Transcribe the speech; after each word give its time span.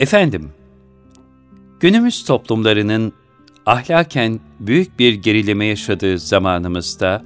Efendim, 0.00 0.52
günümüz 1.80 2.24
toplumlarının 2.24 3.12
ahlaken 3.66 4.40
büyük 4.60 4.98
bir 4.98 5.14
gerileme 5.14 5.64
yaşadığı 5.64 6.18
zamanımızda, 6.18 7.24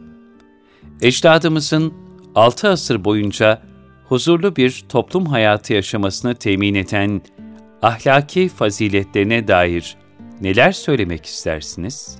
ecdadımızın 1.00 1.94
altı 2.34 2.68
asır 2.68 3.04
boyunca 3.04 3.62
huzurlu 4.08 4.56
bir 4.56 4.84
toplum 4.88 5.26
hayatı 5.26 5.72
yaşamasını 5.72 6.34
temin 6.34 6.74
eden 6.74 7.22
ahlaki 7.82 8.48
faziletlerine 8.48 9.48
dair 9.48 9.96
neler 10.40 10.72
söylemek 10.72 11.26
istersiniz? 11.26 12.18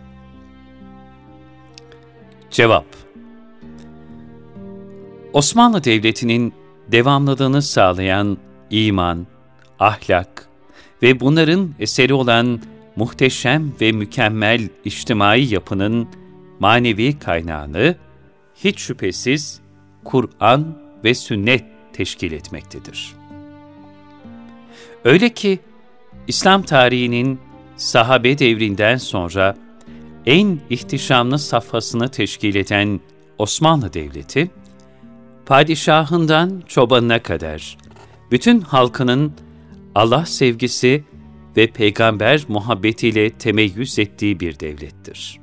Cevap 2.50 2.86
Osmanlı 5.32 5.84
Devleti'nin 5.84 6.54
devamlılığını 6.92 7.62
sağlayan 7.62 8.38
iman, 8.70 9.26
ahlak 9.78 10.48
ve 11.02 11.20
bunların 11.20 11.74
eseri 11.78 12.14
olan 12.14 12.60
muhteşem 12.96 13.72
ve 13.80 13.92
mükemmel 13.92 14.68
içtimai 14.84 15.54
yapının 15.54 16.08
manevi 16.60 17.18
kaynağını 17.18 17.96
hiç 18.54 18.78
şüphesiz 18.78 19.60
Kur'an 20.04 20.78
ve 21.04 21.14
sünnet 21.14 21.64
teşkil 21.92 22.32
etmektedir. 22.32 23.14
Öyle 25.04 25.28
ki 25.28 25.58
İslam 26.26 26.62
tarihinin 26.62 27.40
sahabe 27.76 28.38
devrinden 28.38 28.96
sonra 28.96 29.56
en 30.26 30.60
ihtişamlı 30.70 31.38
safhasını 31.38 32.08
teşkil 32.08 32.54
eden 32.54 33.00
Osmanlı 33.38 33.92
Devleti, 33.92 34.50
padişahından 35.46 36.62
çobanına 36.66 37.22
kadar 37.22 37.76
bütün 38.30 38.60
halkının 38.60 39.32
Allah 39.94 40.26
sevgisi 40.26 41.04
ve 41.56 41.66
peygamber 41.66 42.44
muhabbetiyle 42.48 43.30
temeyyüz 43.30 43.98
ettiği 43.98 44.40
bir 44.40 44.60
devlettir. 44.60 45.40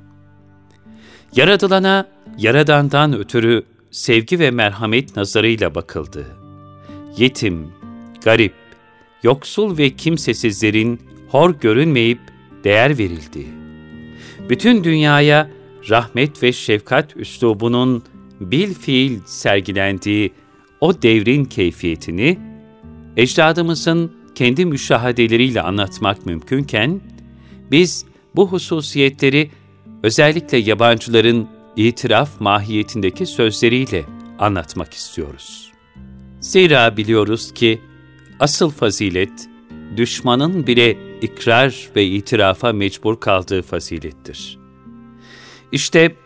Yaradılana, 1.36 2.08
Yaradan'dan 2.38 3.18
ötürü 3.18 3.62
sevgi 3.90 4.38
ve 4.38 4.50
merhamet 4.50 5.16
nazarıyla 5.16 5.74
bakıldı. 5.74 6.26
Yetim, 7.16 7.68
garip, 8.24 8.54
yoksul 9.22 9.78
ve 9.78 9.90
kimsesizlerin 9.90 11.00
hor 11.28 11.54
görünmeyip 11.60 12.20
değer 12.64 12.98
verildi. 12.98 13.46
Bütün 14.48 14.84
dünyaya 14.84 15.50
rahmet 15.90 16.42
ve 16.42 16.52
şefkat 16.52 17.16
üslubunun 17.16 18.02
bil 18.40 18.74
fiil 18.74 19.20
sergilendiği 19.26 20.32
o 20.80 21.02
devrin 21.02 21.44
keyfiyetini, 21.44 22.38
ecdadımızın 23.16 24.21
kendi 24.34 24.66
müşahadeleriyle 24.66 25.62
anlatmak 25.62 26.26
mümkünken, 26.26 27.00
biz 27.70 28.04
bu 28.36 28.48
hususiyetleri 28.48 29.50
özellikle 30.02 30.58
yabancıların 30.58 31.48
itiraf 31.76 32.40
mahiyetindeki 32.40 33.26
sözleriyle 33.26 34.04
anlatmak 34.38 34.94
istiyoruz. 34.94 35.72
Zira 36.40 36.96
biliyoruz 36.96 37.54
ki 37.54 37.80
asıl 38.40 38.70
fazilet, 38.70 39.48
düşmanın 39.96 40.66
bile 40.66 40.96
ikrar 41.22 41.88
ve 41.96 42.04
itirafa 42.04 42.72
mecbur 42.72 43.20
kaldığı 43.20 43.62
fazilettir. 43.62 44.58
İşte 45.72 46.16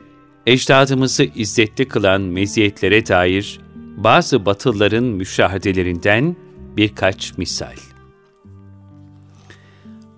ecdadımızı 0.46 1.24
izzetli 1.24 1.88
kılan 1.88 2.22
meziyetlere 2.22 3.06
dair 3.06 3.60
bazı 3.96 4.46
batılların 4.46 5.04
müşahedelerinden 5.04 6.36
birkaç 6.76 7.38
misal. 7.38 7.95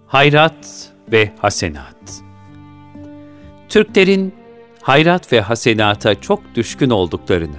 Hayrat 0.08 0.92
ve 1.12 1.32
hasenat 1.38 2.22
Türklerin 3.68 4.34
hayrat 4.82 5.32
ve 5.32 5.40
hasenata 5.40 6.20
çok 6.20 6.54
düşkün 6.54 6.90
olduklarını 6.90 7.58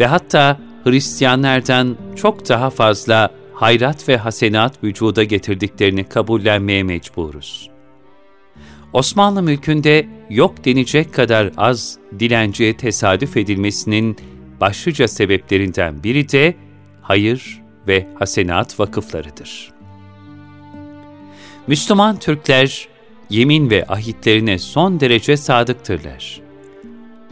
ve 0.00 0.06
hatta 0.06 0.60
Hristiyanlardan 0.84 1.96
çok 2.16 2.48
daha 2.48 2.70
fazla 2.70 3.30
hayrat 3.54 4.08
ve 4.08 4.16
hasenat 4.16 4.84
vücuda 4.84 5.24
getirdiklerini 5.24 6.04
kabullenmeye 6.04 6.82
mecburuz. 6.82 7.70
Osmanlı 8.92 9.42
mülkünde 9.42 10.06
yok 10.30 10.64
denecek 10.64 11.14
kadar 11.14 11.52
az 11.56 11.98
dilenciye 12.18 12.76
tesadüf 12.76 13.36
edilmesinin 13.36 14.16
başlıca 14.60 15.08
sebeplerinden 15.08 16.02
biri 16.02 16.32
de 16.32 16.54
hayır 17.02 17.62
ve 17.88 18.06
hasenat 18.18 18.80
vakıflarıdır. 18.80 19.81
Müslüman 21.66 22.18
Türkler 22.18 22.88
yemin 23.30 23.70
ve 23.70 23.86
ahitlerine 23.86 24.58
son 24.58 25.00
derece 25.00 25.36
sadıktırlar. 25.36 26.40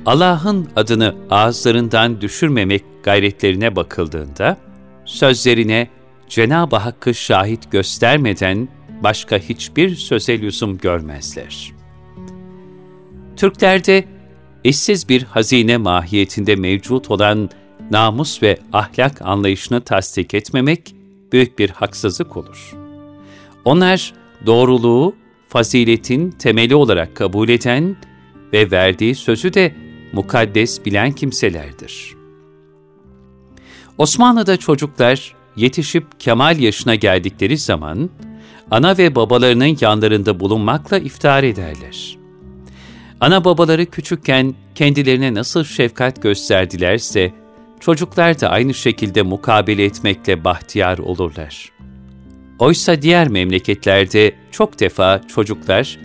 Allah'ın 0.07 0.69
adını 0.77 1.15
ağızlarından 1.31 2.21
düşürmemek 2.21 2.85
gayretlerine 3.03 3.77
bakıldığında, 3.77 4.57
sözlerine 5.05 5.89
Cenab-ı 6.29 6.77
Hakk'ı 6.77 7.15
şahit 7.15 7.71
göstermeden 7.71 8.69
başka 9.03 9.39
hiçbir 9.39 9.97
söze 9.97 10.41
lüzum 10.41 10.79
görmezler. 10.79 11.73
Türklerde 13.37 14.05
eşsiz 14.65 15.09
bir 15.09 15.23
hazine 15.23 15.77
mahiyetinde 15.77 16.57
mevcut 16.57 17.11
olan 17.11 17.51
namus 17.91 18.43
ve 18.43 18.59
ahlak 18.73 19.23
anlayışını 19.23 19.81
tasdik 19.81 20.35
etmemek 20.35 20.95
büyük 21.33 21.59
bir 21.59 21.71
haksızlık 21.71 22.37
olur. 22.37 22.77
Onlar 23.65 24.20
doğruluğu 24.47 25.15
faziletin 25.49 26.31
temeli 26.31 26.75
olarak 26.75 27.17
kabul 27.17 27.49
eden 27.49 27.97
ve 28.53 28.71
verdiği 28.71 29.15
sözü 29.15 29.55
de 29.55 29.75
mukaddes 30.12 30.84
bilen 30.84 31.12
kimselerdir. 31.12 32.15
Osmanlı'da 33.99 34.56
çocuklar 34.56 35.34
yetişip 35.56 36.21
kemal 36.21 36.59
yaşına 36.59 36.95
geldikleri 36.95 37.59
zaman, 37.59 38.11
ana 38.71 38.99
ve 38.99 39.15
babalarının 39.15 39.77
yanlarında 39.81 40.41
bulunmakla 40.41 40.99
iftihar 40.99 41.43
ederler. 41.43 42.19
Ana 43.21 43.45
babaları 43.45 43.87
küçükken 43.87 44.55
kendilerine 44.75 45.34
nasıl 45.34 45.65
şefkat 45.65 46.22
gösterdilerse, 46.22 47.33
çocuklar 47.81 48.41
da 48.41 48.49
aynı 48.49 48.75
şekilde 48.75 49.22
mukabele 49.22 49.84
etmekle 49.84 50.45
bahtiyar 50.45 50.99
olurlar. 50.99 51.80
Oysa 52.60 53.03
diğer 53.03 53.28
memleketlerde 53.28 54.32
çok 54.50 54.81
defa 54.81 55.21
çocuklar 55.34 55.98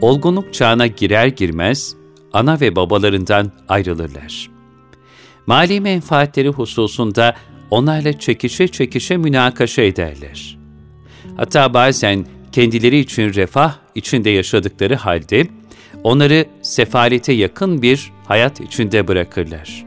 olgunluk 0.00 0.54
çağına 0.54 0.86
girer 0.86 1.26
girmez 1.26 1.94
ana 2.32 2.60
ve 2.60 2.76
babalarından 2.76 3.52
ayrılırlar. 3.68 4.50
Mali 5.46 5.80
menfaatleri 5.80 6.48
hususunda 6.48 7.36
onlarla 7.70 8.18
çekişe 8.18 8.68
çekişe 8.68 9.16
münakaşa 9.16 9.82
ederler. 9.82 10.58
Hatta 11.36 11.74
bazen 11.74 12.26
kendileri 12.52 12.98
için 12.98 13.34
refah 13.34 13.74
içinde 13.94 14.30
yaşadıkları 14.30 14.96
halde 14.96 15.46
onları 16.04 16.44
sefalete 16.62 17.32
yakın 17.32 17.82
bir 17.82 18.12
hayat 18.28 18.60
içinde 18.60 19.08
bırakırlar. 19.08 19.84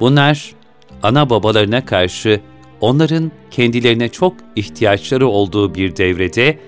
Bunlar 0.00 0.54
ana 1.02 1.30
babalarına 1.30 1.84
karşı 1.84 2.40
onların 2.80 3.32
kendilerine 3.50 4.08
çok 4.08 4.34
ihtiyaçları 4.56 5.26
olduğu 5.26 5.74
bir 5.74 5.96
devrede 5.96 6.58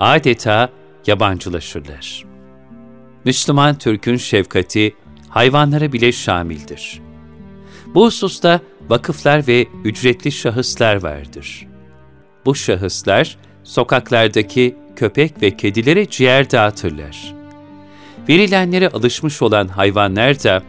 adeta 0.00 0.70
yabancılaşırlar. 1.06 2.24
Müslüman 3.24 3.78
Türk'ün 3.78 4.16
şefkati 4.16 4.94
hayvanlara 5.28 5.92
bile 5.92 6.12
şamildir. 6.12 7.00
Bu 7.94 8.06
hususta 8.06 8.60
vakıflar 8.88 9.46
ve 9.48 9.66
ücretli 9.84 10.32
şahıslar 10.32 11.02
vardır. 11.02 11.66
Bu 12.44 12.54
şahıslar 12.54 13.38
sokaklardaki 13.64 14.76
köpek 14.96 15.42
ve 15.42 15.56
kedilere 15.56 16.10
ciğer 16.10 16.50
dağıtırlar. 16.50 17.34
Verilenlere 18.28 18.88
alışmış 18.88 19.42
olan 19.42 19.68
hayvanlar 19.68 20.44
da 20.44 20.62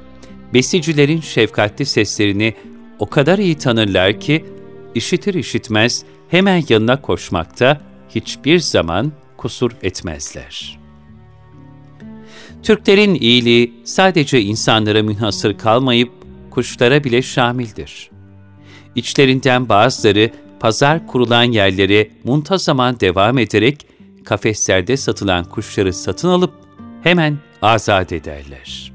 besicilerin 0.53 1.21
şefkatli 1.21 1.85
seslerini 1.85 2.53
o 2.99 3.09
kadar 3.09 3.39
iyi 3.39 3.57
tanırlar 3.57 4.19
ki 4.19 4.45
işitir 4.97 5.33
işitmez 5.33 6.03
hemen 6.29 6.63
yanına 6.69 7.01
koşmakta 7.01 7.81
hiçbir 8.09 8.59
zaman 8.59 9.11
kusur 9.37 9.71
etmezler. 9.81 10.79
Türklerin 12.63 13.15
iyiliği 13.15 13.73
sadece 13.83 14.41
insanlara 14.41 15.03
münhasır 15.03 15.57
kalmayıp 15.57 16.11
kuşlara 16.51 17.03
bile 17.03 17.21
şamildir. 17.21 18.09
İçlerinden 18.95 19.69
bazıları 19.69 20.31
pazar 20.59 21.07
kurulan 21.07 21.43
yerlere 21.43 22.09
muntazaman 22.23 22.99
devam 22.99 23.37
ederek 23.37 23.87
kafeslerde 24.25 24.97
satılan 24.97 25.43
kuşları 25.43 25.93
satın 25.93 26.29
alıp 26.29 26.53
hemen 27.03 27.37
azat 27.61 28.11
ederler. 28.11 28.93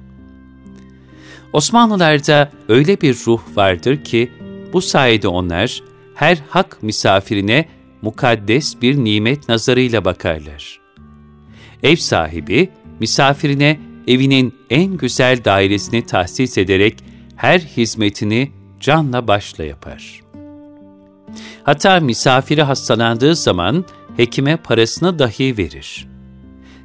Osmanlılarda 1.52 2.50
öyle 2.68 3.00
bir 3.00 3.14
ruh 3.26 3.40
vardır 3.54 4.04
ki 4.04 4.32
bu 4.72 4.80
sayede 4.80 5.28
onlar 5.28 5.82
her 6.14 6.38
hak 6.48 6.82
misafirine 6.82 7.68
mukaddes 8.02 8.82
bir 8.82 8.96
nimet 8.96 9.48
nazarıyla 9.48 10.04
bakarlar. 10.04 10.80
Ev 11.82 11.96
sahibi 11.96 12.68
misafirine 13.00 13.80
evinin 14.06 14.54
en 14.70 14.96
güzel 14.96 15.44
dairesini 15.44 16.06
tahsis 16.06 16.58
ederek 16.58 17.04
her 17.36 17.60
hizmetini 17.60 18.52
canla 18.80 19.28
başla 19.28 19.64
yapar. 19.64 20.20
Hatta 21.62 22.00
misafiri 22.00 22.62
hastalandığı 22.62 23.36
zaman 23.36 23.84
hekime 24.16 24.56
parasını 24.56 25.18
dahi 25.18 25.58
verir. 25.58 26.08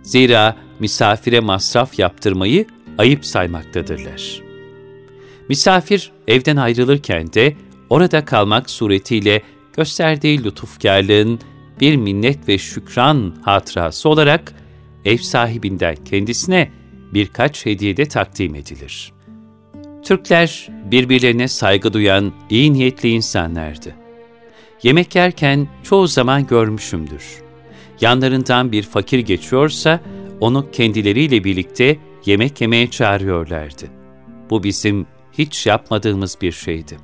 Zira 0.04 0.56
misafire 0.80 1.40
masraf 1.40 2.00
yaptırmayı 2.00 2.66
ayıp 2.98 3.26
saymaktadırlar. 3.26 4.42
Misafir 5.50 6.12
evden 6.28 6.58
ayrılırken 6.58 7.34
de 7.34 7.56
orada 7.90 8.26
kalmak 8.26 8.70
suretiyle 8.70 9.42
gösterdiği 9.78 10.44
lütufkarlığın 10.44 11.40
bir 11.82 11.96
minnet 11.96 12.48
ve 12.48 12.58
şükran 12.58 13.36
hatırası 13.42 14.10
olarak 14.10 14.54
ev 15.06 15.18
sahibinden 15.18 15.96
kendisine 15.96 16.72
birkaç 17.14 17.66
hediye 17.66 17.98
de 17.98 18.06
takdim 18.06 18.56
edilir. 18.56 19.14
Türkler 20.04 20.70
birbirlerine 20.92 21.48
saygı 21.48 21.94
duyan 21.94 22.34
iyi 22.50 22.74
niyetli 22.74 23.10
insanlardı. 23.10 23.96
Yemek 24.84 25.16
yerken 25.16 25.68
çoğu 25.84 26.08
zaman 26.08 26.48
görmüşümdür. 26.48 27.24
Yanlarından 28.02 28.72
bir 28.72 28.84
fakir 28.84 29.20
geçiyorsa 29.20 30.00
onu 30.40 30.72
kendileriyle 30.72 31.44
birlikte 31.44 31.98
yemek 32.26 32.62
yemeye 32.62 32.90
çağırıyorlardı. 32.90 33.86
Bu 34.50 34.64
bizim 34.64 35.06
hiç 35.34 35.66
yapmadığımız 35.66 36.38
bir 36.42 36.52
şeydi. 36.52 36.98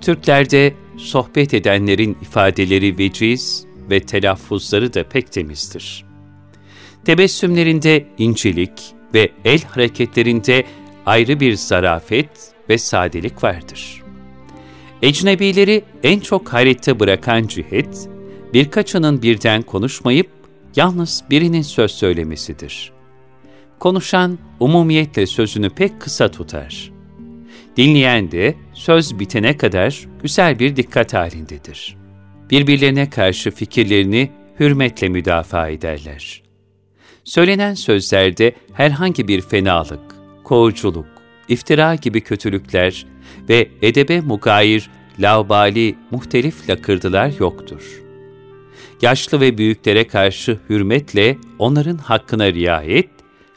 Türklerde 0.00 0.74
sohbet 0.96 1.54
edenlerin 1.54 2.18
ifadeleri 2.22 2.98
veciz 2.98 3.64
ve 3.90 4.00
telaffuzları 4.00 4.94
da 4.94 5.08
pek 5.08 5.32
temizdir. 5.32 6.04
Tebessümlerinde 7.04 8.06
incelik 8.18 8.94
ve 9.14 9.32
el 9.44 9.62
hareketlerinde 9.62 10.64
ayrı 11.06 11.40
bir 11.40 11.54
zarafet 11.54 12.28
ve 12.68 12.78
sadelik 12.78 13.44
vardır. 13.44 14.02
Ecnebileri 15.02 15.84
en 16.02 16.20
çok 16.20 16.52
hayrette 16.52 17.00
bırakan 17.00 17.46
cihet, 17.46 18.08
birkaçının 18.54 19.22
birden 19.22 19.62
konuşmayıp 19.62 20.30
yalnız 20.76 21.24
birinin 21.30 21.62
söz 21.62 21.90
söylemesidir. 21.90 22.92
Konuşan 23.78 24.38
umumiyetle 24.60 25.26
sözünü 25.26 25.70
pek 25.70 26.00
kısa 26.00 26.30
tutar. 26.30 26.97
Dinleyen 27.78 28.30
de 28.30 28.54
söz 28.74 29.18
bitene 29.18 29.56
kadar 29.56 30.06
güzel 30.22 30.58
bir 30.58 30.76
dikkat 30.76 31.14
halindedir. 31.14 31.96
Birbirlerine 32.50 33.10
karşı 33.10 33.50
fikirlerini 33.50 34.30
hürmetle 34.60 35.08
müdafaa 35.08 35.68
ederler. 35.68 36.42
Söylenen 37.24 37.74
sözlerde 37.74 38.52
herhangi 38.72 39.28
bir 39.28 39.40
fenalık, 39.40 40.00
kovuculuk, 40.44 41.06
iftira 41.48 41.94
gibi 41.94 42.20
kötülükler 42.20 43.06
ve 43.48 43.68
edebe 43.82 44.20
mugayir, 44.20 44.90
laubali, 45.18 45.94
muhtelif 46.10 46.70
lakırdılar 46.70 47.32
yoktur. 47.40 48.02
Yaşlı 49.02 49.40
ve 49.40 49.58
büyüklere 49.58 50.06
karşı 50.06 50.58
hürmetle 50.70 51.38
onların 51.58 51.98
hakkına 51.98 52.52
riayet, 52.52 53.10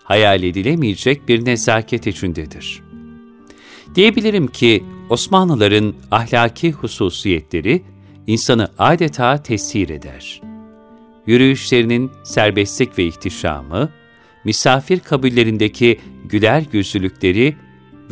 hayal 0.04 0.44
edilemeyecek 0.44 1.28
bir 1.28 1.46
nezaket 1.46 2.08
içindedir. 2.08 2.91
Diyebilirim 3.96 4.48
ki 4.48 4.84
Osmanlıların 5.10 5.96
ahlaki 6.12 6.72
hususiyetleri 6.72 7.82
insanı 8.28 8.72
adeta 8.78 9.44
tesir 9.44 9.90
eder. 9.90 10.42
Yürüyüşlerinin 11.26 12.12
serbestlik 12.24 12.98
ve 12.98 13.06
ihtişamı, 13.06 13.90
misafir 14.44 15.00
kabullerindeki 15.00 16.00
güler 16.26 16.64
yüzlülükleri 16.72 17.56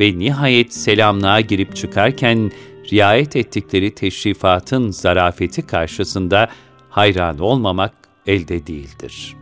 ve 0.00 0.18
nihayet 0.18 0.74
selamlığa 0.74 1.40
girip 1.40 1.76
çıkarken 1.76 2.52
riayet 2.92 3.36
ettikleri 3.36 3.94
teşrifatın 3.94 4.90
zarafeti 4.90 5.66
karşısında 5.66 6.48
hayran 6.90 7.38
olmamak 7.38 7.94
elde 8.26 8.66
değildir. 8.66 9.36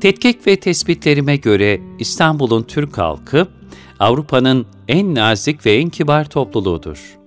Tetkik 0.00 0.46
ve 0.46 0.56
tespitlerime 0.56 1.36
göre 1.36 1.80
İstanbul'un 1.98 2.62
Türk 2.62 2.98
halkı, 2.98 3.48
Avrupa'nın 4.00 4.66
en 4.88 5.14
nazik 5.14 5.66
ve 5.66 5.74
en 5.74 5.90
kibar 5.90 6.24
topluluğudur. 6.24 7.18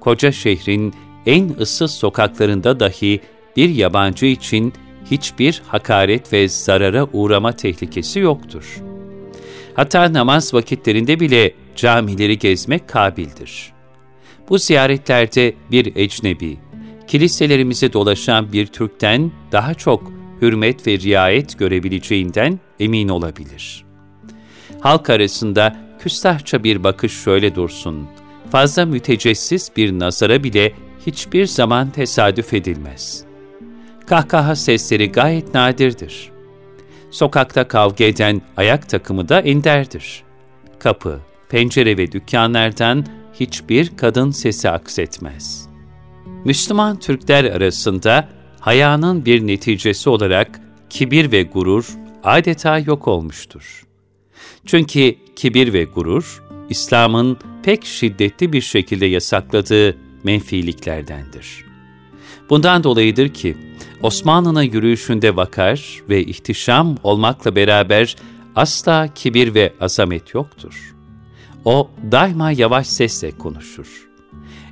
Koca 0.00 0.32
şehrin 0.32 0.94
en 1.26 1.50
ıssız 1.60 1.90
sokaklarında 1.90 2.80
dahi 2.80 3.20
bir 3.56 3.68
yabancı 3.68 4.26
için 4.26 4.72
hiçbir 5.10 5.62
hakaret 5.66 6.32
ve 6.32 6.48
zarara 6.48 7.06
uğrama 7.12 7.52
tehlikesi 7.52 8.18
yoktur. 8.18 8.82
Hatta 9.74 10.12
namaz 10.12 10.54
vakitlerinde 10.54 11.20
bile 11.20 11.54
camileri 11.76 12.38
gezmek 12.38 12.88
kabildir. 12.88 13.72
Bu 14.48 14.58
ziyaretlerde 14.58 15.54
bir 15.70 15.96
ecnebi, 15.96 16.58
kiliselerimize 17.06 17.92
dolaşan 17.92 18.52
bir 18.52 18.66
Türk'ten 18.66 19.32
daha 19.52 19.74
çok 19.74 20.12
hürmet 20.42 20.86
ve 20.86 20.98
riayet 20.98 21.58
görebileceğinden 21.58 22.60
emin 22.80 23.08
olabilir. 23.08 23.84
Halk 24.80 25.10
arasında 25.10 25.91
küstahça 26.02 26.64
bir 26.64 26.84
bakış 26.84 27.12
şöyle 27.12 27.54
dursun, 27.54 28.08
fazla 28.50 28.86
mütecessis 28.86 29.76
bir 29.76 29.98
nazara 29.98 30.44
bile 30.44 30.72
hiçbir 31.06 31.46
zaman 31.46 31.90
tesadüf 31.90 32.54
edilmez. 32.54 33.24
Kahkaha 34.06 34.56
sesleri 34.56 35.12
gayet 35.12 35.54
nadirdir. 35.54 36.30
Sokakta 37.10 37.68
kavga 37.68 38.04
eden 38.04 38.42
ayak 38.56 38.88
takımı 38.88 39.28
da 39.28 39.40
enderdir. 39.40 40.22
Kapı, 40.78 41.20
pencere 41.48 41.98
ve 41.98 42.12
dükkanlardan 42.12 43.06
hiçbir 43.34 43.96
kadın 43.96 44.30
sesi 44.30 44.70
aksetmez. 44.70 45.68
Müslüman 46.44 46.98
Türkler 46.98 47.44
arasında 47.44 48.28
hayanın 48.60 49.24
bir 49.24 49.46
neticesi 49.46 50.10
olarak 50.10 50.60
kibir 50.90 51.32
ve 51.32 51.42
gurur 51.42 51.88
adeta 52.24 52.78
yok 52.78 53.08
olmuştur. 53.08 53.91
Çünkü 54.66 55.14
kibir 55.36 55.72
ve 55.72 55.84
gurur, 55.84 56.42
İslam'ın 56.68 57.38
pek 57.62 57.84
şiddetli 57.84 58.52
bir 58.52 58.60
şekilde 58.60 59.06
yasakladığı 59.06 59.96
menfiliklerdendir. 60.24 61.64
Bundan 62.50 62.84
dolayıdır 62.84 63.28
ki, 63.28 63.56
Osmanlı'nın 64.02 64.62
yürüyüşünde 64.62 65.36
vakar 65.36 66.02
ve 66.08 66.24
ihtişam 66.24 66.96
olmakla 67.02 67.56
beraber 67.56 68.16
asla 68.56 69.08
kibir 69.14 69.54
ve 69.54 69.72
azamet 69.80 70.34
yoktur. 70.34 70.94
O 71.64 71.90
daima 72.12 72.50
yavaş 72.50 72.86
sesle 72.86 73.30
konuşur. 73.30 74.08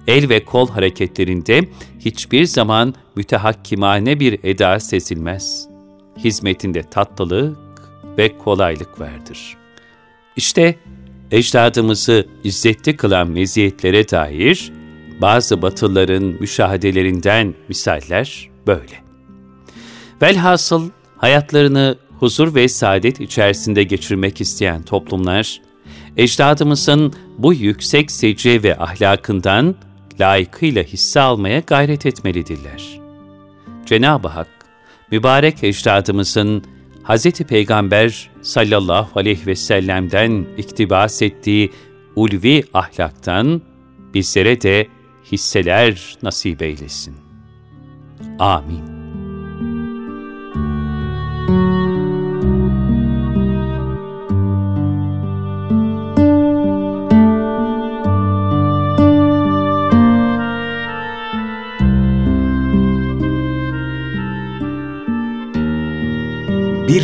El 0.07 0.29
ve 0.29 0.45
kol 0.45 0.69
hareketlerinde 0.69 1.69
hiçbir 1.99 2.45
zaman 2.45 2.95
mütehakkimane 3.17 4.21
bir 4.21 4.41
eda 4.43 4.81
sezilmez. 4.81 5.69
Hizmetinde 6.19 6.83
tatlılık 6.83 7.59
ve 8.19 8.39
kolaylık 8.39 9.01
vardır. 9.01 9.60
İşte 10.37 10.79
ecdadımızı 11.31 12.27
izzetli 12.45 12.97
kılan 12.97 13.29
meziyetlere 13.31 14.09
dair 14.09 14.73
bazı 15.21 15.63
batılların 15.63 16.23
müşahedelerinden 16.23 17.55
misaller 17.69 18.51
böyle. 18.67 19.05
Velhasıl 20.23 20.91
hayatlarını 21.17 21.97
huzur 22.19 22.55
ve 22.55 22.69
saadet 22.69 23.21
içerisinde 23.21 23.83
geçirmek 23.83 24.41
isteyen 24.41 24.83
toplumlar, 24.83 25.61
ecdadımızın 26.17 27.13
bu 27.39 27.55
yüksek 27.55 28.11
sece 28.11 28.63
ve 28.63 28.79
ahlakından 28.79 29.75
layıkıyla 30.21 30.83
hisse 30.83 31.21
almaya 31.21 31.61
gayret 31.61 32.07
etmelidirler. 32.07 33.01
Cenab-ı 33.87 34.29
Hak, 34.29 34.49
mübarek 35.11 35.65
ecdadımızın 35.65 36.65
Hz. 37.05 37.31
Peygamber 37.31 38.31
sallallahu 38.43 39.21
aleyhi 39.21 39.47
ve 39.47 39.57
sellem'den 39.57 40.47
iktibas 40.59 41.23
ettiği 41.23 41.71
ulvi 42.17 42.65
ahlaktan 42.75 43.63
bizlere 44.15 44.63
de 44.63 44.87
hisseler 45.33 46.19
nasip 46.23 46.63
eylesin. 46.63 47.17
Amin. 48.39 48.90